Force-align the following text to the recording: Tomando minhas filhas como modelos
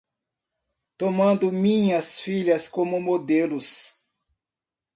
Tomando 0.97 1.51
minhas 1.51 2.19
filhas 2.19 2.67
como 2.67 2.99
modelos 2.99 4.03